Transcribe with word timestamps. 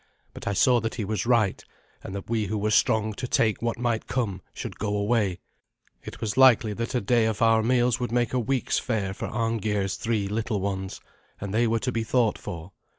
But 0.33 0.47
I 0.47 0.53
saw 0.53 0.79
that 0.79 0.95
he 0.95 1.05
was 1.05 1.27
right, 1.27 1.63
and 2.03 2.15
that 2.15 2.27
we 2.27 2.45
who 2.47 2.57
were 2.57 2.71
strong 2.71 3.13
to 3.13 3.27
take 3.27 3.61
what 3.61 3.77
might 3.77 4.07
come 4.07 4.41
should 4.51 4.79
go 4.79 4.97
away. 4.97 5.37
It 6.03 6.19
was 6.19 6.37
likely 6.37 6.73
that 6.73 6.95
a 6.95 7.01
day 7.01 7.25
of 7.25 7.39
our 7.39 7.61
meals 7.61 7.99
would 7.99 8.11
make 8.11 8.33
a 8.33 8.39
week's 8.39 8.79
fare 8.79 9.13
for 9.13 9.27
Arngeir's 9.27 9.97
three 9.97 10.27
little 10.27 10.59
ones, 10.59 11.01
and 11.39 11.53
they 11.53 11.67
were 11.67 11.77
to 11.77 11.91
be 11.91 12.03
thought 12.03 12.39
for. 12.39 12.71